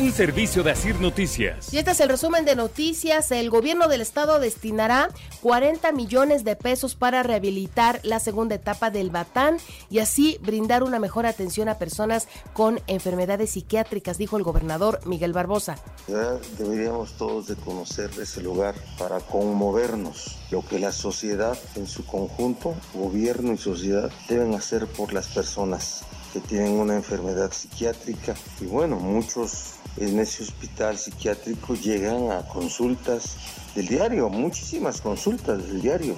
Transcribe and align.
Un 0.00 0.12
servicio 0.12 0.62
de 0.62 0.70
Asir 0.70 0.98
Noticias. 0.98 1.74
Y 1.74 1.78
este 1.78 1.90
es 1.90 2.00
el 2.00 2.08
resumen 2.08 2.46
de 2.46 2.56
noticias. 2.56 3.30
El 3.32 3.50
gobierno 3.50 3.86
del 3.86 4.00
estado 4.00 4.40
destinará 4.40 5.10
40 5.42 5.92
millones 5.92 6.42
de 6.42 6.56
pesos 6.56 6.94
para 6.94 7.22
rehabilitar 7.22 8.00
la 8.02 8.18
segunda 8.18 8.54
etapa 8.54 8.90
del 8.90 9.10
Batán 9.10 9.58
y 9.90 9.98
así 9.98 10.38
brindar 10.40 10.84
una 10.84 10.98
mejor 10.98 11.26
atención 11.26 11.68
a 11.68 11.76
personas 11.76 12.28
con 12.54 12.80
enfermedades 12.86 13.50
psiquiátricas, 13.50 14.16
dijo 14.16 14.38
el 14.38 14.42
gobernador 14.42 15.00
Miguel 15.04 15.34
Barbosa. 15.34 15.76
Ya 16.08 16.38
deberíamos 16.56 17.12
todos 17.18 17.48
de 17.48 17.56
conocer 17.56 18.10
ese 18.18 18.40
lugar 18.40 18.74
para 18.98 19.20
conmovernos 19.20 20.38
lo 20.50 20.66
que 20.66 20.78
la 20.78 20.92
sociedad 20.92 21.58
en 21.76 21.86
su 21.86 22.06
conjunto, 22.06 22.74
gobierno 22.94 23.52
y 23.52 23.58
sociedad, 23.58 24.10
deben 24.30 24.54
hacer 24.54 24.86
por 24.86 25.12
las 25.12 25.28
personas 25.28 26.04
que 26.32 26.40
tienen 26.40 26.72
una 26.78 26.94
enfermedad 26.94 27.52
psiquiátrica. 27.52 28.34
Y 28.60 28.64
bueno, 28.64 28.96
muchos 28.96 29.79
en 29.96 30.18
ese 30.18 30.42
hospital 30.42 30.98
psiquiátrico 30.98 31.74
llegan 31.74 32.30
a 32.30 32.46
consultas 32.46 33.36
del 33.74 33.88
diario, 33.88 34.28
muchísimas 34.28 35.00
consultas 35.00 35.66
del 35.66 35.80
diario. 35.80 36.16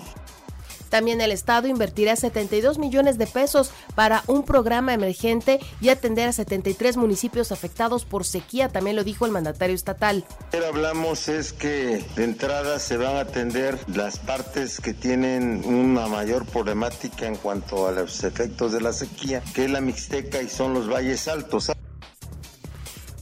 También 0.92 1.22
el 1.22 1.32
Estado 1.32 1.68
invertirá 1.68 2.16
72 2.16 2.76
millones 2.76 3.16
de 3.16 3.26
pesos 3.26 3.70
para 3.94 4.22
un 4.26 4.44
programa 4.44 4.92
emergente 4.92 5.58
y 5.80 5.88
atender 5.88 6.28
a 6.28 6.32
73 6.32 6.98
municipios 6.98 7.50
afectados 7.50 8.04
por 8.04 8.26
sequía, 8.26 8.68
también 8.68 8.96
lo 8.96 9.02
dijo 9.02 9.24
el 9.24 9.32
mandatario 9.32 9.74
estatal. 9.74 10.22
Lo 10.52 10.66
hablamos 10.66 11.30
es 11.30 11.54
que 11.54 12.04
de 12.14 12.24
entrada 12.24 12.78
se 12.78 12.98
van 12.98 13.16
a 13.16 13.20
atender 13.20 13.78
las 13.86 14.18
partes 14.18 14.82
que 14.82 14.92
tienen 14.92 15.64
una 15.64 16.08
mayor 16.08 16.44
problemática 16.44 17.26
en 17.26 17.36
cuanto 17.36 17.88
a 17.88 17.92
los 17.92 18.22
efectos 18.22 18.72
de 18.72 18.82
la 18.82 18.92
sequía, 18.92 19.42
que 19.54 19.64
es 19.64 19.70
la 19.70 19.80
Mixteca 19.80 20.42
y 20.42 20.50
son 20.50 20.74
los 20.74 20.90
valles 20.90 21.26
altos. 21.26 21.72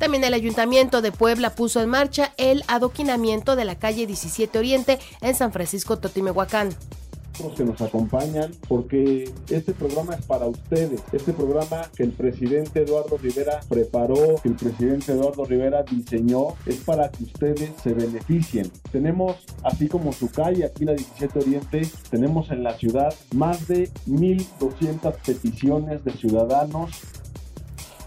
También 0.01 0.25
el 0.25 0.33
Ayuntamiento 0.33 1.03
de 1.03 1.13
Puebla 1.13 1.51
puso 1.51 1.83
en 1.83 1.91
marcha 1.91 2.33
el 2.39 2.65
adoquinamiento 2.69 3.55
de 3.55 3.67
la 3.67 3.75
calle 3.75 4.07
17 4.07 4.59
Oriente 4.59 4.99
en 5.21 5.35
San 5.35 5.53
Francisco 5.53 5.99
Totimehuacán 5.99 6.71
que 7.57 7.65
nos 7.65 7.81
acompañan, 7.81 8.51
porque 8.69 9.31
este 9.49 9.73
programa 9.73 10.15
es 10.15 10.27
para 10.27 10.47
ustedes. 10.47 11.01
Este 11.11 11.33
programa 11.33 11.91
que 11.97 12.03
el 12.03 12.13
presidente 12.13 12.83
Eduardo 12.83 13.17
Rivera 13.17 13.61
preparó, 13.69 14.37
que 14.43 14.51
el 14.51 14.57
presidente 14.57 15.13
Eduardo 15.13 15.45
Rivera 15.47 15.83
diseñó, 15.83 16.49
es 16.67 16.77
para 16.77 17.11
que 17.11 17.25
ustedes 17.25 17.71
se 17.83 17.95
beneficien. 17.95 18.71
Tenemos, 18.93 19.37
así 19.63 19.89
como 19.89 20.13
su 20.13 20.31
calle, 20.31 20.67
aquí 20.67 20.85
la 20.85 20.93
17 20.93 21.39
Oriente, 21.39 21.89
tenemos 22.11 22.51
en 22.51 22.63
la 22.63 22.75
ciudad 22.75 23.15
más 23.35 23.67
de 23.67 23.89
1.200 24.07 25.15
peticiones 25.25 26.05
de 26.05 26.13
ciudadanos 26.13 26.91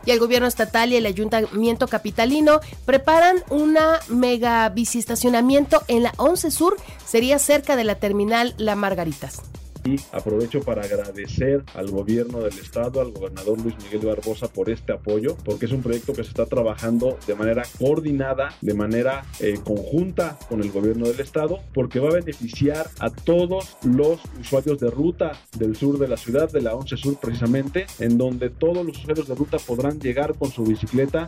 y 0.05 0.11
el 0.11 0.19
gobierno 0.19 0.47
estatal 0.47 0.91
y 0.91 0.95
el 0.95 1.05
ayuntamiento 1.05 1.87
capitalino 1.87 2.59
preparan 2.85 3.43
una 3.49 3.99
mega 4.09 4.67
biciestacionamiento 4.69 5.83
en 5.87 6.03
la 6.03 6.13
11 6.17 6.51
Sur, 6.51 6.77
sería 7.05 7.39
cerca 7.39 7.75
de 7.75 7.83
la 7.83 7.95
terminal 7.95 8.53
La 8.57 8.75
Margaritas. 8.75 9.41
Y 9.85 9.97
aprovecho 10.11 10.61
para 10.61 10.83
agradecer 10.83 11.63
al 11.73 11.91
gobierno 11.91 12.39
del 12.39 12.57
estado, 12.57 13.01
al 13.01 13.11
gobernador 13.11 13.59
Luis 13.59 13.75
Miguel 13.83 14.05
Barbosa 14.05 14.47
por 14.47 14.69
este 14.69 14.93
apoyo, 14.93 15.35
porque 15.43 15.65
es 15.65 15.71
un 15.71 15.81
proyecto 15.81 16.13
que 16.13 16.23
se 16.23 16.29
está 16.29 16.45
trabajando 16.45 17.17
de 17.27 17.35
manera 17.35 17.63
coordinada, 17.79 18.53
de 18.61 18.73
manera 18.73 19.25
eh, 19.39 19.59
conjunta 19.63 20.37
con 20.47 20.61
el 20.61 20.71
gobierno 20.71 21.07
del 21.07 21.19
estado, 21.19 21.59
porque 21.73 21.99
va 21.99 22.09
a 22.09 22.13
beneficiar 22.13 22.89
a 22.99 23.09
todos 23.09 23.75
los 23.83 24.19
usuarios 24.39 24.79
de 24.79 24.89
ruta 24.89 25.33
del 25.57 25.75
sur 25.75 25.97
de 25.97 26.07
la 26.07 26.17
ciudad, 26.17 26.49
de 26.49 26.61
la 26.61 26.75
11 26.75 26.97
Sur 26.97 27.17
precisamente, 27.19 27.85
en 27.99 28.17
donde 28.17 28.49
todos 28.49 28.85
los 28.85 28.97
usuarios 28.97 29.27
de 29.27 29.35
ruta 29.35 29.57
podrán 29.57 29.99
llegar 29.99 30.35
con 30.35 30.51
su 30.51 30.63
bicicleta 30.63 31.27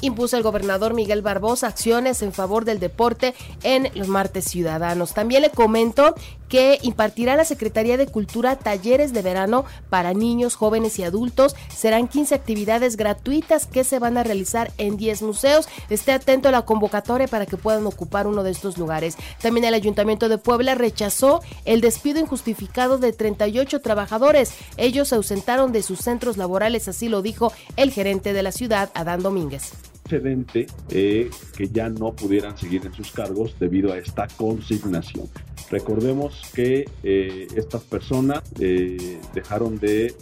impuso 0.00 0.36
el 0.36 0.42
gobernador 0.42 0.94
Miguel 0.94 1.22
Barbosa 1.22 1.68
acciones 1.68 2.22
en 2.22 2.32
favor 2.32 2.64
del 2.64 2.80
deporte 2.80 3.34
en 3.62 3.90
los 3.94 4.08
martes 4.08 4.44
ciudadanos. 4.44 5.14
También 5.14 5.42
le 5.42 5.50
comento 5.50 6.14
que 6.48 6.78
impartirá 6.82 7.36
la 7.36 7.44
Secretaría 7.44 7.96
de 7.96 8.06
Cultura 8.06 8.56
talleres 8.56 9.12
de 9.12 9.22
verano 9.22 9.64
para 9.90 10.14
niños, 10.14 10.54
jóvenes 10.54 10.98
y 10.98 11.04
adultos. 11.04 11.56
Serán 11.74 12.08
15 12.08 12.34
actividades 12.34 12.96
gratuitas 12.96 13.66
que 13.66 13.84
se 13.84 13.98
van 13.98 14.16
a 14.18 14.22
realizar 14.22 14.72
en 14.78 14.96
10 14.96 15.22
museos. 15.22 15.68
Esté 15.90 16.12
atento 16.12 16.48
a 16.48 16.52
la 16.52 16.62
convocatoria 16.62 17.28
para 17.28 17.46
que 17.46 17.56
puedan 17.56 17.86
ocupar 17.86 18.26
uno 18.26 18.42
de 18.42 18.50
estos 18.50 18.78
lugares. 18.78 19.16
También 19.40 19.64
el 19.64 19.74
Ayuntamiento 19.74 20.28
de 20.28 20.38
Puebla 20.38 20.74
rechazó 20.74 21.40
el 21.64 21.80
despido 21.80 22.20
injustificado 22.20 22.98
de 22.98 23.12
38 23.12 23.80
trabajadores. 23.80 24.52
Ellos 24.76 25.08
se 25.08 25.16
ausentaron 25.16 25.72
de 25.72 25.82
sus 25.82 26.00
centros 26.00 26.36
laborales, 26.36 26.88
así 26.88 27.08
lo 27.08 27.22
dijo 27.22 27.52
el 27.76 27.90
gerente 27.90 28.32
de 28.32 28.42
la 28.42 28.52
ciudad, 28.52 28.90
Adán 28.94 29.22
Domínguez 29.22 29.72
eh, 30.12 31.30
que 31.56 31.68
ya 31.68 31.88
no 31.88 32.12
pudieran 32.12 32.56
seguir 32.56 32.86
en 32.86 32.92
sus 32.92 33.10
cargos 33.10 33.56
debido 33.58 33.92
a 33.92 33.98
esta 33.98 34.26
consignación. 34.36 35.28
Recordemos 35.70 36.42
que 36.54 36.88
eh, 37.02 37.46
estas 37.56 37.82
personas 37.82 38.42
eh, 38.60 39.18
dejaron 39.34 39.78
de 39.78 40.14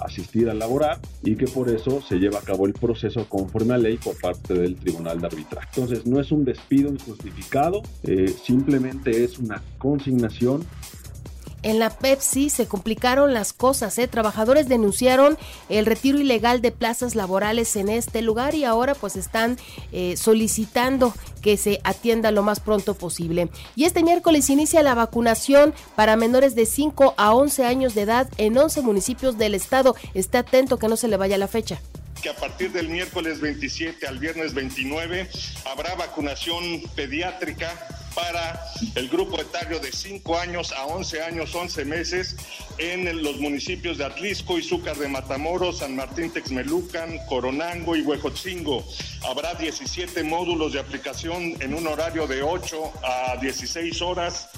asistir 0.00 0.48
a 0.50 0.54
laborar 0.54 1.00
y 1.22 1.36
que 1.36 1.46
por 1.46 1.70
eso 1.70 2.00
se 2.02 2.16
lleva 2.16 2.38
a 2.38 2.42
cabo 2.42 2.66
el 2.66 2.72
proceso 2.72 3.26
conforme 3.28 3.74
a 3.74 3.78
ley 3.78 3.96
por 3.96 4.18
parte 4.20 4.54
del 4.54 4.76
Tribunal 4.76 5.20
de 5.20 5.26
Arbitraje. 5.26 5.68
Entonces 5.74 6.06
no 6.06 6.20
es 6.20 6.30
un 6.30 6.44
despido 6.44 6.90
injustificado, 6.90 7.82
simplemente 8.44 9.24
es 9.24 9.38
una 9.38 9.62
consignación 9.78 10.64
en 11.62 11.78
la 11.78 11.90
Pepsi 11.90 12.50
se 12.50 12.66
complicaron 12.66 13.34
las 13.34 13.52
cosas. 13.52 13.98
¿eh? 13.98 14.08
Trabajadores 14.08 14.68
denunciaron 14.68 15.38
el 15.68 15.86
retiro 15.86 16.18
ilegal 16.18 16.60
de 16.60 16.72
plazas 16.72 17.14
laborales 17.14 17.76
en 17.76 17.88
este 17.88 18.22
lugar 18.22 18.54
y 18.54 18.64
ahora 18.64 18.94
pues 18.94 19.16
están 19.16 19.58
eh, 19.92 20.16
solicitando 20.16 21.14
que 21.42 21.56
se 21.56 21.80
atienda 21.84 22.30
lo 22.30 22.42
más 22.42 22.60
pronto 22.60 22.94
posible. 22.94 23.48
Y 23.76 23.84
este 23.84 24.02
miércoles 24.02 24.50
inicia 24.50 24.82
la 24.82 24.94
vacunación 24.94 25.74
para 25.96 26.16
menores 26.16 26.54
de 26.54 26.66
5 26.66 27.14
a 27.16 27.34
11 27.34 27.64
años 27.64 27.94
de 27.94 28.02
edad 28.02 28.28
en 28.36 28.56
11 28.56 28.82
municipios 28.82 29.38
del 29.38 29.54
estado. 29.54 29.96
Esté 30.14 30.38
atento 30.38 30.78
que 30.78 30.88
no 30.88 30.96
se 30.96 31.08
le 31.08 31.16
vaya 31.16 31.38
la 31.38 31.48
fecha 31.48 31.80
que 32.20 32.28
a 32.28 32.36
partir 32.36 32.70
del 32.72 32.90
miércoles 32.90 33.40
27 33.40 34.06
al 34.06 34.18
viernes 34.18 34.52
29 34.52 35.26
habrá 35.64 35.94
vacunación 35.94 36.82
pediátrica 36.94 37.72
para 38.14 38.60
el 38.94 39.08
grupo 39.08 39.40
etario 39.40 39.78
de 39.78 39.92
5 39.92 40.38
años 40.38 40.72
a 40.72 40.86
11 40.86 41.22
años, 41.22 41.54
11 41.54 41.84
meses 41.84 42.36
en 42.78 43.22
los 43.22 43.38
municipios 43.38 43.98
de 43.98 44.04
Atlisco, 44.04 44.58
Izúcar 44.58 44.96
de 44.96 45.08
Matamoros, 45.08 45.78
San 45.78 45.96
Martín 45.96 46.30
Texmelucan, 46.30 47.18
Coronango 47.28 47.96
y 47.96 48.02
Huejotzingo. 48.02 48.84
Habrá 49.28 49.54
17 49.54 50.22
módulos 50.24 50.72
de 50.72 50.80
aplicación 50.80 51.56
en 51.60 51.74
un 51.74 51.86
horario 51.86 52.26
de 52.26 52.42
8 52.42 52.92
a 53.02 53.36
16 53.40 54.02
horas 54.02 54.48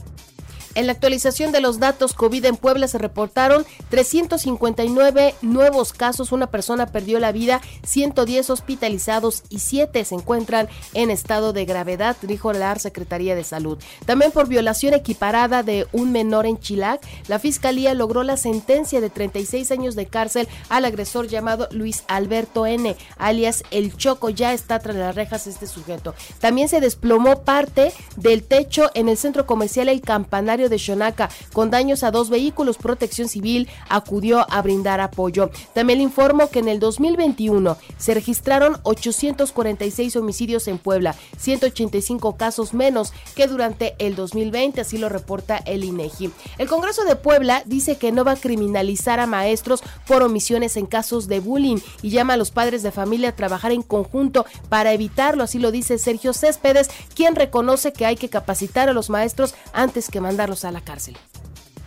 en 0.75 0.87
la 0.87 0.93
actualización 0.93 1.53
de 1.53 1.60
los 1.60 1.78
datos 1.78 2.15
COVID 2.15 2.44
en 2.44 2.56
Puebla 2.56 2.88
se 2.88 2.99
reportaron 2.99 3.65
359 3.91 5.34
nuevos 5.43 5.93
casos, 5.93 6.33
una 6.33 6.49
persona 6.49 6.87
perdió 6.87 7.19
la 7.21 7.33
vida, 7.33 7.60
110 7.84 8.50
hospitalizados 8.50 9.43
y 9.49 9.59
7 9.59 10.05
se 10.05 10.15
encuentran 10.15 10.69
en 10.94 11.11
estado 11.11 11.53
de 11.53 11.65
gravedad, 11.65 12.16
dijo 12.22 12.53
la 12.53 12.75
Secretaría 12.78 13.34
de 13.34 13.44
Salud. 13.44 13.78
También 14.06 14.32
por 14.32 14.49
violación 14.49 14.94
equiparada 14.94 15.62
de 15.62 15.87
un 15.93 16.12
menor 16.12 16.47
en 16.47 16.59
Chilac, 16.59 17.00
la 17.28 17.38
Fiscalía 17.38 17.94
logró 17.94 18.22
la 18.22 18.37
sentencia 18.37 19.00
de 19.00 19.11
36 19.11 19.71
años 19.72 19.94
de 19.94 20.06
cárcel 20.06 20.49
al 20.69 20.84
agresor 20.84 21.28
llamado 21.28 21.69
Luis 21.71 22.05
Alberto 22.09 22.66
N., 22.66 22.97
alias 23.19 23.65
El 23.71 23.97
Choco, 23.97 24.31
ya 24.31 24.53
está 24.53 24.78
tras 24.78 24.97
las 24.97 25.15
rejas 25.15 25.47
este 25.47 25.66
sujeto. 25.66 26.15
También 26.41 26.69
se 26.69 26.81
desplomó 26.81 27.43
parte 27.43 27.93
del 28.16 28.43
techo 28.43 28.91
en 28.94 29.09
el 29.09 29.16
centro 29.16 29.47
comercial 29.47 29.88
El 29.88 30.00
Campanario 30.00 30.62
de 30.69 30.78
Xonaca 30.78 31.31
con 31.53 31.71
daños 31.71 32.03
a 32.03 32.11
dos 32.11 32.31
vehículos. 32.31 32.79
Protección 32.79 33.29
Civil 33.29 33.69
acudió 33.88 34.47
a 34.50 34.62
brindar 34.62 35.00
apoyo. 35.00 35.50
También 35.75 35.99
le 35.99 36.05
informo 36.05 36.50
que 36.50 36.61
en 36.61 36.69
el 36.69 36.81
2021 36.81 37.76
se 37.99 38.14
registraron 38.14 38.79
846 38.82 40.17
homicidios 40.17 40.69
en 40.69 40.79
Puebla, 40.79 41.14
185 41.38 42.37
casos 42.37 42.75
menos 42.75 43.12
que 43.35 43.47
durante 43.47 43.94
el 43.99 44.14
2020, 44.14 44.81
así 44.81 44.99
lo 44.99 45.09
reporta 45.09 45.56
el 45.56 45.85
INEGI. 45.85 46.31
El 46.59 46.69
Congreso 46.69 47.05
de 47.05 47.17
Puebla 47.17 47.62
dice 47.67 47.97
que 47.97 48.12
no 48.12 48.25
va 48.25 48.32
a 48.32 48.37
criminalizar 48.37 49.20
a 49.20 49.26
maestros 49.26 49.82
por 50.06 50.23
omisiones 50.23 50.76
en 50.76 50.87
casos 50.87 51.29
de 51.29 51.41
bullying 51.41 51.79
y 52.03 52.11
llama 52.11 52.35
a 52.35 52.37
los 52.37 52.50
padres 52.50 52.82
de 52.82 52.93
familia 52.93 53.31
a 53.31 53.37
trabajar 53.37 53.73
en 53.73 53.82
conjunto 53.82 54.47
para 54.69 54.93
evitarlo, 54.93 55.44
así 55.44 55.58
lo 55.58 55.70
dice 55.70 55.99
Sergio 55.99 56.32
Céspedes, 56.32 56.91
quien 57.15 57.35
reconoce 57.35 57.93
que 57.93 58.06
hay 58.06 58.17
que 58.17 58.29
capacitar 58.29 58.88
a 58.88 58.93
los 58.93 59.11
maestros 59.11 59.55
antes 59.73 60.08
que 60.08 60.20
a 60.52 60.70
la 60.70 60.82
cárcel. 60.82 61.16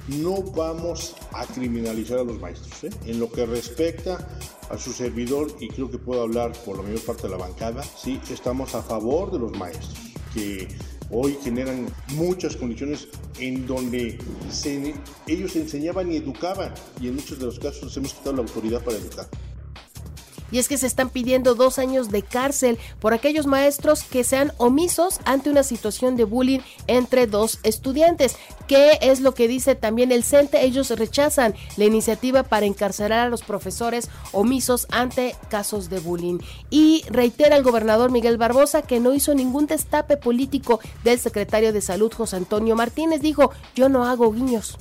No 0.07 0.41
vamos 0.41 1.15
a 1.31 1.45
criminalizar 1.45 2.19
a 2.19 2.23
los 2.23 2.39
maestros. 2.39 2.83
¿eh? 2.83 2.89
En 3.05 3.19
lo 3.19 3.31
que 3.31 3.45
respecta 3.45 4.27
a 4.69 4.77
su 4.77 4.91
servidor, 4.91 5.55
y 5.59 5.67
creo 5.69 5.89
que 5.89 5.97
puedo 5.97 6.23
hablar 6.23 6.51
por 6.63 6.77
la 6.77 6.83
mayor 6.83 7.01
parte 7.01 7.23
de 7.23 7.29
la 7.29 7.37
bancada, 7.37 7.83
sí, 7.83 8.19
estamos 8.29 8.75
a 8.75 8.81
favor 8.81 9.31
de 9.31 9.39
los 9.39 9.51
maestros, 9.57 9.95
que 10.33 10.67
hoy 11.11 11.37
generan 11.43 11.87
muchas 12.15 12.55
condiciones 12.55 13.07
en 13.39 13.67
donde 13.67 14.17
ellos 15.27 15.55
enseñaban 15.55 16.11
y 16.11 16.17
educaban 16.17 16.73
y 16.99 17.07
en 17.07 17.15
muchos 17.15 17.37
de 17.37 17.45
los 17.45 17.59
casos 17.59 17.95
hemos 17.97 18.13
quitado 18.13 18.37
la 18.37 18.41
autoridad 18.41 18.83
para 18.83 18.97
educar 18.97 19.27
y 20.55 20.59
es 20.59 20.69
que 20.69 20.77
se 20.77 20.87
están 20.87 21.09
pidiendo 21.09 21.53
dos 21.53 21.79
años 21.79 22.11
de 22.11 22.21
cárcel 22.21 22.79
por 23.01 23.13
aquellos 23.13 23.45
maestros 23.45 24.03
que 24.03 24.23
sean 24.23 24.53
omisos 24.55 25.19
ante 25.25 25.49
una 25.49 25.63
situación 25.63 26.15
de 26.15 26.23
bullying 26.23 26.61
entre 26.87 27.27
dos 27.27 27.59
estudiantes. 27.63 28.37
¿Qué 28.65 28.97
es 29.01 29.19
lo 29.19 29.33
que 29.33 29.49
dice 29.49 29.75
también 29.75 30.13
el 30.13 30.23
CENTE? 30.23 30.63
Ellos 30.63 30.91
rechazan 30.91 31.55
la 31.75 31.83
iniciativa 31.83 32.43
para 32.43 32.67
encarcelar 32.67 33.19
a 33.19 33.29
los 33.29 33.43
profesores 33.43 34.09
omisos 34.31 34.87
ante 34.91 35.35
casos 35.49 35.89
de 35.89 35.99
bullying. 35.99 36.39
Y 36.69 37.03
reitera 37.09 37.57
el 37.57 37.63
gobernador 37.63 38.09
Miguel 38.09 38.37
Barbosa 38.37 38.81
que 38.81 39.01
no 39.01 39.13
hizo 39.13 39.35
ningún 39.35 39.67
destape 39.67 40.15
político 40.15 40.79
del 41.03 41.19
secretario 41.19 41.73
de 41.73 41.81
Salud 41.81 42.13
José 42.13 42.37
Antonio 42.37 42.77
Martínez. 42.77 43.19
Dijo, 43.19 43.51
yo 43.75 43.89
no 43.89 44.05
hago 44.05 44.31
guiños. 44.31 44.77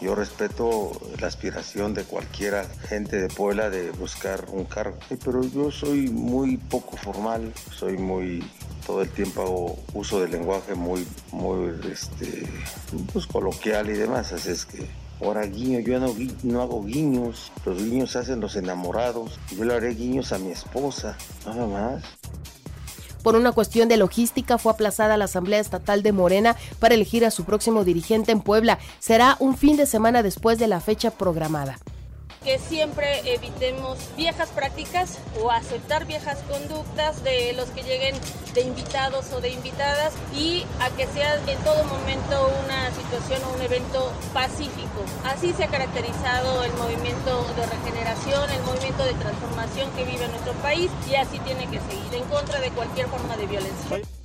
Yo 0.00 0.14
respeto 0.14 0.92
la 1.20 1.26
aspiración 1.26 1.92
de 1.92 2.04
cualquiera 2.04 2.64
gente 2.88 3.16
de 3.20 3.28
Puebla 3.28 3.68
de 3.68 3.90
buscar 3.90 4.46
un 4.52 4.64
cargo, 4.64 4.98
pero 5.24 5.42
yo 5.42 5.70
soy 5.70 6.08
muy 6.08 6.56
poco 6.56 6.96
formal, 6.96 7.52
soy 7.70 7.98
muy 7.98 8.44
todo 8.86 9.02
el 9.02 9.10
tiempo 9.10 9.42
hago 9.42 9.78
uso 9.92 10.20
del 10.20 10.30
lenguaje 10.30 10.74
muy 10.74 11.06
muy 11.32 11.74
este 11.90 12.48
pues 13.12 13.26
coloquial 13.26 13.90
y 13.90 13.94
demás, 13.94 14.32
así 14.32 14.50
es 14.50 14.64
que 14.64 14.86
Ahora 15.20 15.44
guiño, 15.46 15.80
yo 15.80 15.98
no, 15.98 16.14
no, 16.44 16.62
hago 16.62 16.84
guiños, 16.84 17.50
los 17.66 17.82
guiños 17.82 18.14
hacen 18.14 18.38
los 18.38 18.54
enamorados, 18.54 19.40
yo 19.50 19.64
le 19.64 19.74
haré 19.74 19.94
guiños 19.94 20.32
a 20.32 20.38
mi 20.38 20.52
esposa, 20.52 21.16
nada 21.44 21.66
más. 21.66 22.04
Por 23.22 23.36
una 23.36 23.52
cuestión 23.52 23.88
de 23.88 23.96
logística 23.96 24.58
fue 24.58 24.72
aplazada 24.72 25.16
la 25.16 25.26
Asamblea 25.26 25.60
Estatal 25.60 26.02
de 26.02 26.12
Morena 26.12 26.56
para 26.78 26.94
elegir 26.94 27.24
a 27.24 27.30
su 27.30 27.44
próximo 27.44 27.84
dirigente 27.84 28.32
en 28.32 28.40
Puebla. 28.40 28.78
Será 28.98 29.36
un 29.40 29.56
fin 29.56 29.76
de 29.76 29.86
semana 29.86 30.22
después 30.22 30.58
de 30.58 30.68
la 30.68 30.80
fecha 30.80 31.10
programada 31.10 31.78
que 32.48 32.58
siempre 32.58 33.34
evitemos 33.34 33.98
viejas 34.16 34.48
prácticas 34.48 35.18
o 35.38 35.50
aceptar 35.50 36.06
viejas 36.06 36.38
conductas 36.48 37.22
de 37.22 37.52
los 37.52 37.68
que 37.68 37.82
lleguen 37.82 38.14
de 38.54 38.62
invitados 38.62 39.30
o 39.34 39.42
de 39.42 39.50
invitadas 39.50 40.14
y 40.34 40.64
a 40.80 40.88
que 40.96 41.06
sea 41.08 41.34
en 41.34 41.58
todo 41.58 41.84
momento 41.84 42.50
una 42.64 42.90
situación 42.92 43.42
o 43.44 43.54
un 43.54 43.60
evento 43.60 44.10
pacífico. 44.32 45.04
Así 45.26 45.52
se 45.52 45.64
ha 45.64 45.68
caracterizado 45.68 46.64
el 46.64 46.72
movimiento 46.72 47.44
de 47.54 47.66
regeneración, 47.66 48.48
el 48.48 48.62
movimiento 48.62 49.04
de 49.04 49.12
transformación 49.12 49.90
que 49.90 50.04
vive 50.04 50.26
nuestro 50.28 50.54
país 50.62 50.90
y 51.10 51.16
así 51.16 51.38
tiene 51.40 51.66
que 51.66 51.80
seguir 51.80 52.14
en 52.14 52.24
contra 52.30 52.60
de 52.60 52.70
cualquier 52.70 53.08
forma 53.08 53.36
de 53.36 53.46
violencia 53.46 54.17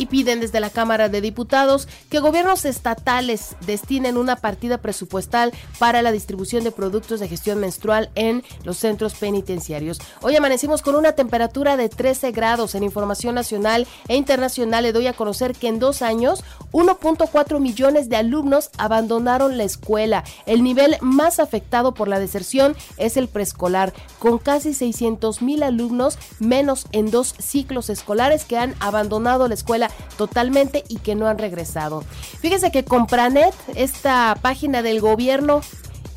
y 0.00 0.06
piden 0.06 0.40
desde 0.40 0.60
la 0.60 0.70
Cámara 0.70 1.10
de 1.10 1.20
Diputados 1.20 1.86
que 2.08 2.20
gobiernos 2.20 2.64
estatales 2.64 3.54
destinen 3.66 4.16
una 4.16 4.34
partida 4.36 4.78
presupuestal 4.78 5.52
para 5.78 6.00
la 6.00 6.10
distribución 6.10 6.64
de 6.64 6.72
productos 6.72 7.20
de 7.20 7.28
gestión 7.28 7.60
menstrual 7.60 8.08
en 8.14 8.42
los 8.64 8.78
centros 8.78 9.14
penitenciarios. 9.14 10.00
Hoy 10.22 10.34
amanecimos 10.36 10.80
con 10.80 10.94
una 10.94 11.12
temperatura 11.12 11.76
de 11.76 11.90
13 11.90 12.32
grados. 12.32 12.74
En 12.74 12.82
información 12.82 13.34
nacional 13.34 13.86
e 14.08 14.16
internacional 14.16 14.84
le 14.84 14.92
doy 14.92 15.06
a 15.06 15.12
conocer 15.12 15.54
que 15.54 15.68
en 15.68 15.78
dos 15.78 16.00
años 16.00 16.44
1.4 16.72 17.60
millones 17.60 18.08
de 18.08 18.16
alumnos 18.16 18.70
abandonaron 18.78 19.58
la 19.58 19.64
escuela. 19.64 20.24
El 20.46 20.62
nivel 20.62 20.96
más 21.02 21.40
afectado 21.40 21.92
por 21.92 22.08
la 22.08 22.18
deserción 22.18 22.74
es 22.96 23.18
el 23.18 23.28
preescolar, 23.28 23.92
con 24.18 24.38
casi 24.38 24.72
600 24.72 25.42
mil 25.42 25.62
alumnos 25.62 26.18
menos 26.38 26.86
en 26.92 27.10
dos 27.10 27.34
ciclos 27.38 27.90
escolares 27.90 28.46
que 28.46 28.56
han 28.56 28.74
abandonado 28.80 29.46
la 29.46 29.54
escuela 29.54 29.89
totalmente 30.16 30.84
y 30.88 30.98
que 30.98 31.14
no 31.14 31.26
han 31.26 31.38
regresado. 31.38 32.02
Fíjese 32.40 32.70
que 32.70 32.84
Compranet, 32.84 33.54
esta 33.74 34.36
página 34.40 34.82
del 34.82 35.00
gobierno, 35.00 35.62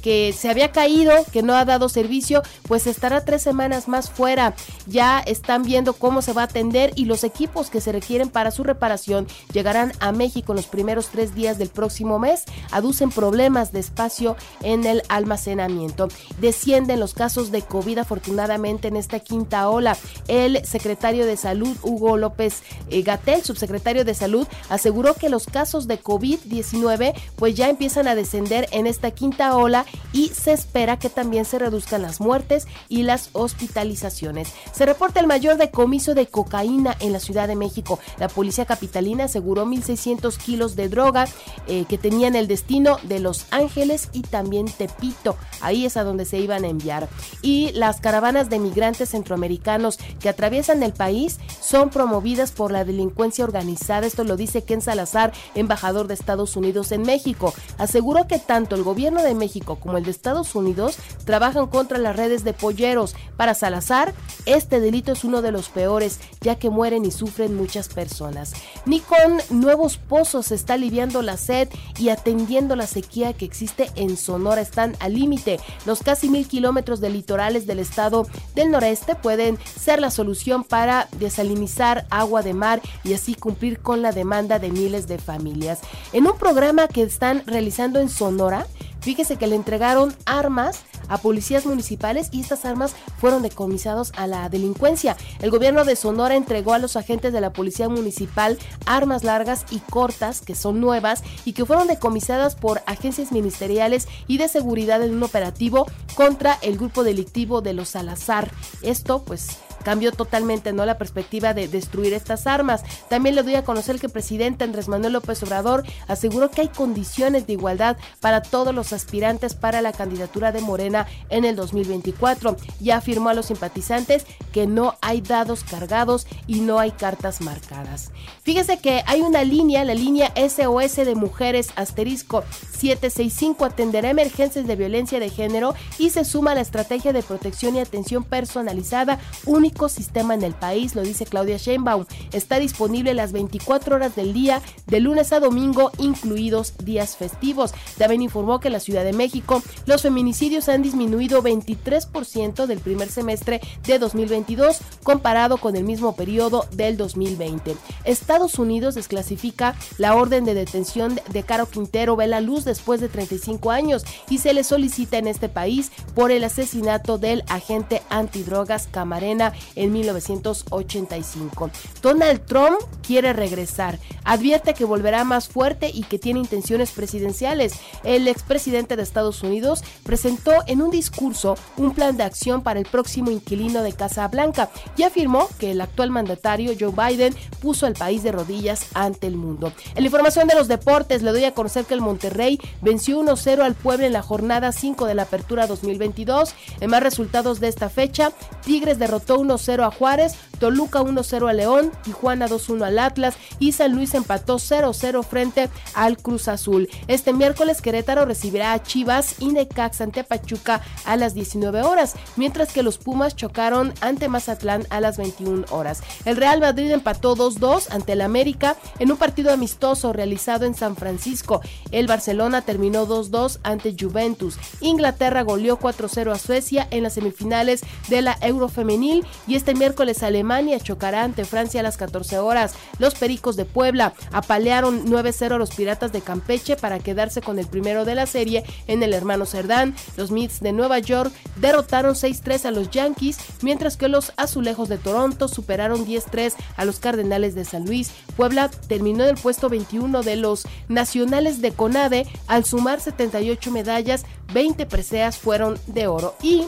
que 0.03 0.33
se 0.37 0.49
había 0.49 0.71
caído, 0.71 1.13
que 1.31 1.41
no 1.41 1.55
ha 1.55 1.65
dado 1.65 1.87
servicio, 1.87 2.43
pues 2.67 2.85
estará 2.87 3.23
tres 3.23 3.41
semanas 3.41 3.87
más 3.87 4.09
fuera. 4.09 4.53
Ya 4.85 5.19
están 5.21 5.63
viendo 5.63 5.93
cómo 5.93 6.21
se 6.21 6.33
va 6.33 6.41
a 6.41 6.45
atender 6.45 6.91
y 6.95 7.05
los 7.05 7.23
equipos 7.23 7.69
que 7.69 7.81
se 7.81 7.93
requieren 7.93 8.29
para 8.29 8.51
su 8.51 8.63
reparación 8.63 9.27
llegarán 9.53 9.93
a 9.99 10.11
México 10.11 10.51
en 10.51 10.57
los 10.57 10.67
primeros 10.67 11.07
tres 11.07 11.33
días 11.33 11.57
del 11.57 11.69
próximo 11.69 12.19
mes. 12.19 12.43
Aducen 12.71 13.11
problemas 13.11 13.71
de 13.71 13.79
espacio 13.79 14.35
en 14.61 14.85
el 14.85 15.03
almacenamiento. 15.07 16.09
Descienden 16.39 16.99
los 16.99 17.13
casos 17.13 17.49
de 17.49 17.61
COVID 17.61 17.99
afortunadamente 17.99 18.89
en 18.89 18.97
esta 18.97 19.21
quinta 19.21 19.69
ola. 19.69 19.97
El 20.27 20.65
secretario 20.65 21.25
de 21.25 21.37
Salud, 21.37 21.77
Hugo 21.81 22.17
López 22.17 22.61
eh, 22.89 23.03
Gatel, 23.03 23.41
subsecretario 23.43 24.03
de 24.03 24.15
Salud, 24.15 24.47
aseguró 24.67 25.13
que 25.13 25.29
los 25.29 25.45
casos 25.45 25.87
de 25.87 26.01
COVID-19 26.01 27.13
pues 27.37 27.55
ya 27.55 27.69
empiezan 27.69 28.09
a 28.09 28.15
descender 28.15 28.67
en 28.71 28.85
esta 28.85 29.11
quinta 29.11 29.55
ola 29.55 29.85
y 30.11 30.29
se 30.29 30.53
espera 30.53 30.97
que 30.97 31.09
también 31.09 31.45
se 31.45 31.59
reduzcan 31.59 32.01
las 32.01 32.19
muertes 32.19 32.67
y 32.89 33.03
las 33.03 33.29
hospitalizaciones. 33.33 34.49
Se 34.73 34.85
reporta 34.85 35.19
el 35.19 35.27
mayor 35.27 35.57
decomiso 35.57 36.13
de 36.13 36.27
cocaína 36.27 36.95
en 36.99 37.13
la 37.13 37.19
Ciudad 37.19 37.47
de 37.47 37.55
México. 37.55 37.99
La 38.19 38.27
policía 38.27 38.65
capitalina 38.65 39.25
aseguró 39.25 39.65
1.600 39.65 40.37
kilos 40.37 40.75
de 40.75 40.89
droga 40.89 41.27
eh, 41.67 41.85
que 41.87 41.97
tenían 41.97 42.35
el 42.35 42.47
destino 42.47 42.97
de 43.03 43.19
Los 43.19 43.45
Ángeles 43.51 44.09
y 44.13 44.21
también 44.21 44.65
Tepito. 44.65 45.35
Ahí 45.61 45.85
es 45.85 45.97
a 45.97 46.03
donde 46.03 46.25
se 46.25 46.39
iban 46.39 46.63
a 46.63 46.67
enviar. 46.67 47.07
Y 47.41 47.71
las 47.73 47.99
caravanas 47.99 48.49
de 48.49 48.59
migrantes 48.59 49.09
centroamericanos 49.09 49.97
que 50.19 50.29
atraviesan 50.29 50.83
el 50.83 50.93
país 50.93 51.39
son 51.61 51.89
promovidas 51.89 52.51
por 52.51 52.71
la 52.71 52.85
delincuencia 52.85 53.43
organizada. 53.43 54.05
Esto 54.05 54.23
lo 54.23 54.37
dice 54.37 54.63
Ken 54.63 54.81
Salazar, 54.81 55.33
embajador 55.55 56.07
de 56.07 56.13
Estados 56.13 56.55
Unidos 56.55 56.91
en 56.91 57.03
México. 57.03 57.53
Aseguró 57.77 58.27
que 58.27 58.39
tanto 58.39 58.75
el 58.75 58.83
gobierno 58.83 59.23
de 59.23 59.35
México 59.35 59.77
como 59.83 59.97
el 59.97 60.05
de 60.05 60.11
Estados 60.11 60.55
Unidos 60.55 60.95
trabajan 61.25 61.67
contra 61.67 61.97
las 61.97 62.15
redes 62.15 62.43
de 62.43 62.53
polleros. 62.53 63.15
Para 63.37 63.53
Salazar, 63.53 64.13
este 64.45 64.79
delito 64.79 65.11
es 65.11 65.23
uno 65.23 65.41
de 65.41 65.51
los 65.51 65.69
peores, 65.69 66.19
ya 66.41 66.55
que 66.55 66.69
mueren 66.69 67.05
y 67.05 67.11
sufren 67.11 67.55
muchas 67.55 67.89
personas. 67.89 68.53
Ni 68.85 69.01
con 69.01 69.39
nuevos 69.49 69.97
pozos 69.97 70.51
está 70.51 70.73
aliviando 70.73 71.21
la 71.21 71.37
sed 71.37 71.69
y 71.99 72.09
atendiendo 72.09 72.75
la 72.75 72.87
sequía 72.87 73.33
que 73.33 73.45
existe 73.45 73.91
en 73.95 74.17
Sonora. 74.17 74.61
Están 74.61 74.95
al 74.99 75.13
límite. 75.13 75.59
Los 75.85 76.01
casi 76.01 76.29
mil 76.29 76.47
kilómetros 76.47 77.01
de 77.01 77.09
litorales 77.09 77.67
del 77.67 77.79
estado 77.79 78.25
del 78.55 78.71
noreste 78.71 79.15
pueden 79.15 79.57
ser 79.79 79.99
la 79.99 80.09
solución 80.09 80.63
para 80.63 81.07
desalinizar 81.19 82.05
agua 82.09 82.41
de 82.41 82.53
mar 82.53 82.81
y 83.03 83.13
así 83.13 83.35
cumplir 83.35 83.79
con 83.79 84.01
la 84.01 84.11
demanda 84.11 84.59
de 84.59 84.69
miles 84.69 85.07
de 85.07 85.17
familias. 85.17 85.79
En 86.13 86.27
un 86.27 86.37
programa 86.37 86.87
que 86.87 87.03
están 87.03 87.43
realizando 87.45 87.99
en 87.99 88.09
Sonora, 88.09 88.67
Fíjese 89.03 89.35
que 89.35 89.47
le 89.47 89.55
entregaron 89.55 90.15
armas 90.25 90.79
a 91.09 91.17
policías 91.17 91.65
municipales 91.65 92.29
y 92.31 92.39
estas 92.39 92.63
armas 92.63 92.95
fueron 93.19 93.41
decomisados 93.41 94.13
a 94.15 94.27
la 94.27 94.47
delincuencia. 94.47 95.17
El 95.41 95.51
gobierno 95.51 95.83
de 95.83 95.97
Sonora 95.97 96.35
entregó 96.35 96.73
a 96.73 96.79
los 96.79 96.95
agentes 96.95 97.33
de 97.33 97.41
la 97.41 97.51
policía 97.51 97.89
municipal 97.89 98.57
armas 98.85 99.25
largas 99.25 99.65
y 99.71 99.79
cortas 99.79 100.39
que 100.39 100.55
son 100.55 100.79
nuevas 100.79 101.21
y 101.43 101.51
que 101.51 101.65
fueron 101.65 101.87
decomisadas 101.87 102.55
por 102.55 102.81
agencias 102.85 103.33
ministeriales 103.33 104.07
y 104.27 104.37
de 104.37 104.47
seguridad 104.47 105.03
en 105.03 105.13
un 105.13 105.23
operativo 105.23 105.85
contra 106.15 106.57
el 106.61 106.77
grupo 106.77 107.03
delictivo 107.03 107.61
de 107.61 107.73
los 107.73 107.89
Salazar. 107.89 108.49
Esto 108.81 109.21
pues 109.23 109.57
cambió 109.83 110.11
totalmente 110.11 110.73
no 110.73 110.85
la 110.85 110.97
perspectiva 110.97 111.53
de 111.53 111.67
destruir 111.67 112.13
estas 112.13 112.47
armas. 112.47 112.83
También 113.09 113.35
le 113.35 113.43
doy 113.43 113.55
a 113.55 113.63
conocer 113.63 113.99
que 113.99 114.07
el 114.07 114.11
presidente 114.11 114.63
Andrés 114.63 114.87
Manuel 114.87 115.13
López 115.13 115.41
Obrador 115.43 115.83
aseguró 116.07 116.49
que 116.49 116.61
hay 116.61 116.67
condiciones 116.69 117.47
de 117.47 117.53
igualdad 117.53 117.97
para 118.19 118.41
todos 118.41 118.73
los 118.73 118.93
aspirantes 118.93 119.53
para 119.53 119.81
la 119.81 119.91
candidatura 119.91 120.51
de 120.51 120.61
Morena 120.61 121.07
en 121.29 121.45
el 121.45 121.55
2024 121.55 122.55
y 122.79 122.91
afirmó 122.91 123.29
a 123.29 123.33
los 123.33 123.47
simpatizantes 123.47 124.25
que 124.51 124.67
no 124.67 124.95
hay 125.01 125.21
dados 125.21 125.63
cargados 125.63 126.27
y 126.47 126.61
no 126.61 126.79
hay 126.79 126.91
cartas 126.91 127.41
marcadas. 127.41 128.11
Fíjese 128.43 128.77
que 128.79 129.03
hay 129.05 129.21
una 129.21 129.43
línea, 129.43 129.83
la 129.83 129.93
línea 129.93 130.33
SOS 130.35 130.95
de 130.97 131.15
mujeres 131.15 131.69
asterisco 131.75 132.43
765 132.71 133.65
atenderá 133.65 134.09
emergencias 134.09 134.67
de 134.67 134.75
violencia 134.75 135.19
de 135.19 135.29
género 135.29 135.73
y 135.97 136.09
se 136.09 136.25
suma 136.25 136.51
a 136.51 136.55
la 136.55 136.61
estrategia 136.61 137.13
de 137.13 137.23
protección 137.23 137.75
y 137.75 137.79
atención 137.79 138.23
personalizada 138.23 139.19
única 139.45 139.72
sistema 139.89 140.33
en 140.33 140.43
el 140.43 140.53
país, 140.53 140.95
lo 140.95 141.01
dice 141.01 141.25
Claudia 141.25 141.57
Sheinbaum. 141.57 142.05
Está 142.31 142.59
disponible 142.59 143.13
las 143.13 143.31
24 143.31 143.95
horas 143.95 144.15
del 144.15 144.33
día, 144.33 144.61
de 144.87 144.99
lunes 144.99 145.33
a 145.33 145.39
domingo, 145.39 145.91
incluidos 145.97 146.73
días 146.77 147.17
festivos. 147.17 147.73
También 147.97 148.21
informó 148.21 148.59
que 148.59 148.69
en 148.69 148.73
la 148.73 148.79
Ciudad 148.79 149.03
de 149.03 149.13
México 149.13 149.61
los 149.85 150.01
feminicidios 150.01 150.69
han 150.69 150.81
disminuido 150.81 151.41
23% 151.41 152.65
del 152.65 152.79
primer 152.79 153.09
semestre 153.09 153.61
de 153.85 153.99
2022 153.99 154.79
comparado 155.03 155.57
con 155.57 155.75
el 155.75 155.83
mismo 155.83 156.15
periodo 156.15 156.65
del 156.71 156.97
2020. 156.97 157.75
Estados 158.05 158.59
Unidos 158.59 158.95
desclasifica 158.95 159.75
la 159.97 160.15
orden 160.15 160.45
de 160.45 160.53
detención 160.53 161.19
de 161.31 161.43
Caro 161.43 161.67
Quintero, 161.67 162.15
ve 162.15 162.27
la 162.27 162.41
luz 162.41 162.65
después 162.65 163.01
de 163.01 163.09
35 163.09 163.71
años 163.71 164.03
y 164.29 164.39
se 164.39 164.53
le 164.53 164.63
solicita 164.63 165.17
en 165.17 165.27
este 165.27 165.49
país 165.49 165.91
por 166.15 166.31
el 166.31 166.43
asesinato 166.43 167.17
del 167.17 167.43
agente 167.47 168.01
antidrogas 168.09 168.87
Camarena 168.87 169.53
en 169.75 169.91
1985. 169.91 171.69
Donald 172.01 172.45
Trump 172.45 172.79
quiere 173.05 173.33
regresar. 173.33 173.99
Advierte 174.23 174.73
que 174.73 174.85
volverá 174.85 175.23
más 175.23 175.47
fuerte 175.47 175.89
y 175.93 176.03
que 176.03 176.19
tiene 176.19 176.39
intenciones 176.39 176.91
presidenciales. 176.91 177.73
El 178.03 178.27
expresidente 178.27 178.95
de 178.95 179.03
Estados 179.03 179.43
Unidos 179.43 179.83
presentó 180.03 180.51
en 180.67 180.81
un 180.81 180.91
discurso 180.91 181.55
un 181.77 181.93
plan 181.93 182.17
de 182.17 182.23
acción 182.23 182.63
para 182.63 182.79
el 182.79 182.85
próximo 182.85 183.31
inquilino 183.31 183.83
de 183.83 183.93
Casa 183.93 184.27
Blanca 184.27 184.69
y 184.97 185.03
afirmó 185.03 185.47
que 185.59 185.71
el 185.71 185.81
actual 185.81 186.09
mandatario 186.09 186.73
Joe 186.79 186.91
Biden 186.91 187.35
puso 187.61 187.85
al 187.85 187.93
país 187.93 188.23
de 188.23 188.31
rodillas 188.31 188.87
ante 188.93 189.27
el 189.27 189.35
mundo. 189.35 189.73
En 189.95 190.03
la 190.03 190.07
información 190.07 190.47
de 190.47 190.55
los 190.55 190.67
deportes, 190.67 191.21
le 191.21 191.31
doy 191.31 191.45
a 191.45 191.53
conocer 191.53 191.85
que 191.85 191.93
el 191.93 192.01
Monterrey 192.01 192.59
venció 192.81 193.21
1-0 193.21 193.61
al 193.61 193.75
Puebla 193.75 194.07
en 194.07 194.13
la 194.13 194.21
jornada 194.21 194.71
5 194.71 195.05
de 195.05 195.15
la 195.15 195.23
Apertura 195.23 195.67
2022. 195.67 196.53
En 196.79 196.89
más 196.89 197.03
resultados 197.03 197.59
de 197.59 197.67
esta 197.67 197.89
fecha, 197.89 198.31
Tigres 198.65 198.99
derrotó 198.99 199.39
1-0 199.57 199.83
a 199.83 199.91
Juárez, 199.91 200.35
Toluca 200.63 201.01
1-0 201.01 201.49
a 201.49 201.51
León, 201.51 201.91
Tijuana 202.05 202.47
2-1 202.47 202.85
al 202.85 202.97
Atlas 202.97 203.35
y 203.59 203.73
San 203.73 203.93
Luis 203.93 204.13
empató 204.13 204.59
0-0 204.59 205.21
frente 205.25 205.69
al 205.93 206.17
Cruz 206.17 206.47
Azul. 206.47 206.87
Este 207.09 207.33
miércoles 207.33 207.81
Querétaro 207.81 208.23
recibirá 208.23 208.71
a 208.71 208.81
Chivas 208.81 209.35
y 209.39 209.47
Necax 209.47 209.99
ante 209.99 210.23
Pachuca 210.23 210.79
a 211.03 211.17
las 211.17 211.33
19 211.33 211.81
horas, 211.81 212.15
mientras 212.37 212.71
que 212.71 212.81
los 212.81 212.97
Pumas 212.97 213.35
chocaron 213.35 213.93
ante 213.99 214.29
Mazatlán 214.29 214.87
a 214.89 215.01
las 215.01 215.17
21 215.17 215.65
horas. 215.69 216.01
El 216.23 216.37
Real 216.37 216.61
Madrid 216.61 216.91
empató 216.91 217.35
2-2 217.35 217.87
ante 217.91 218.13
el 218.13 218.21
América 218.21 218.77
en 218.99 219.11
un 219.11 219.17
partido 219.17 219.51
amistoso 219.51 220.13
realizado 220.13 220.65
en 220.65 220.75
San 220.75 220.95
Francisco. 220.95 221.59
El 221.91 222.07
Barcelona 222.07 222.61
terminó 222.61 223.05
2-2 223.05 223.59
ante 223.63 223.97
Juventus. 223.99 224.57
Inglaterra 224.79 225.41
goleó 225.41 225.77
4-0 225.77 226.31
a 226.31 226.39
Suecia 226.39 226.87
en 226.89 227.03
las 227.03 227.15
semifinales 227.15 227.81
de 228.07 228.21
la 228.21 228.37
Eurofemenil 228.39 229.25
y 229.45 229.55
este 229.55 229.75
miércoles 229.75 230.23
Alemania 230.23 230.52
chocará 230.81 231.23
ante 231.23 231.45
Francia 231.45 231.79
a 231.79 231.83
las 231.83 231.97
14 231.97 232.39
horas. 232.39 232.73
Los 232.99 233.15
Pericos 233.15 233.55
de 233.55 233.65
Puebla 233.65 234.13
apalearon 234.31 235.05
9-0 235.05 235.53
a 235.53 235.57
los 235.57 235.71
Piratas 235.71 236.11
de 236.11 236.21
Campeche 236.21 236.75
para 236.75 236.99
quedarse 236.99 237.41
con 237.41 237.59
el 237.59 237.67
primero 237.67 238.05
de 238.05 238.15
la 238.15 238.25
serie 238.25 238.63
en 238.87 239.03
el 239.03 239.13
hermano 239.13 239.45
Cerdán. 239.45 239.95
Los 240.17 240.31
Mets 240.31 240.59
de 240.59 240.71
Nueva 240.71 240.99
York 240.99 241.33
derrotaron 241.55 242.15
6-3 242.15 242.65
a 242.65 242.71
los 242.71 242.89
Yankees, 242.91 243.37
mientras 243.61 243.97
que 243.97 244.07
los 244.07 244.33
Azulejos 244.37 244.89
de 244.89 244.97
Toronto 244.97 245.47
superaron 245.47 246.05
10-3 246.05 246.53
a 246.75 246.85
los 246.85 246.99
Cardenales 246.99 247.55
de 247.55 247.65
San 247.65 247.85
Luis. 247.85 248.11
Puebla 248.35 248.69
terminó 248.87 249.23
en 249.23 249.31
el 249.31 249.41
puesto 249.41 249.69
21 249.69 250.23
de 250.23 250.35
los 250.35 250.67
Nacionales 250.87 251.61
de 251.61 251.71
CONADE 251.71 252.27
al 252.47 252.65
sumar 252.65 252.99
78 252.99 253.71
medallas, 253.71 254.25
20 254.53 254.85
preseas 254.85 255.37
fueron 255.37 255.79
de 255.87 256.07
oro 256.07 256.35
y 256.41 256.63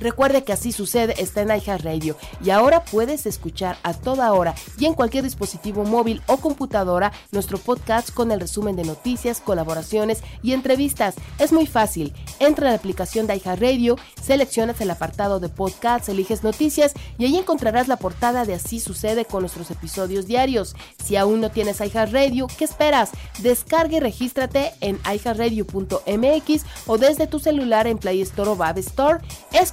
Recuerde 0.00 0.44
que 0.44 0.52
así 0.52 0.72
sucede 0.72 1.14
está 1.18 1.42
en 1.42 1.48
Radio 1.82 2.16
y 2.44 2.50
ahora 2.50 2.84
puedes 2.84 3.26
escuchar 3.26 3.78
a 3.82 3.94
toda 3.94 4.32
hora 4.32 4.54
y 4.78 4.86
en 4.86 4.94
cualquier 4.94 5.24
dispositivo 5.24 5.84
móvil 5.84 6.22
o 6.26 6.36
computadora 6.38 7.12
nuestro 7.32 7.58
podcast 7.58 8.10
con 8.12 8.30
el 8.30 8.40
resumen 8.40 8.76
de 8.76 8.84
noticias, 8.84 9.40
colaboraciones 9.40 10.22
y 10.42 10.52
entrevistas. 10.52 11.14
Es 11.38 11.52
muy 11.52 11.66
fácil. 11.66 12.12
Entra 12.40 12.68
a 12.68 12.70
la 12.70 12.76
aplicación 12.76 13.26
de 13.26 13.40
Radio, 13.46 13.96
seleccionas 14.20 14.80
el 14.80 14.90
apartado 14.90 15.40
de 15.40 15.48
podcast, 15.48 16.08
eliges 16.08 16.42
noticias 16.42 16.92
y 17.18 17.24
ahí 17.24 17.36
encontrarás 17.36 17.88
la 17.88 17.96
portada 17.96 18.44
de 18.44 18.54
Así 18.54 18.80
sucede 18.80 19.24
con 19.24 19.40
nuestros 19.42 19.70
episodios 19.70 20.26
diarios. 20.26 20.74
Si 21.04 21.16
aún 21.16 21.40
no 21.40 21.50
tienes 21.50 21.80
Radio, 22.12 22.48
¿qué 22.58 22.64
esperas? 22.64 23.10
Descarga 23.40 23.96
y 23.96 24.00
regístrate 24.00 24.72
en 24.80 24.98
iHeartRadio.mx 25.04 26.64
o 26.86 26.98
desde 26.98 27.26
tu 27.26 27.38
celular 27.38 27.86
en 27.86 27.98
Play 27.98 28.20
Store 28.22 28.50
o 28.50 28.54
Web 28.54 28.78
Store. 28.78 29.20
Es 29.52 29.72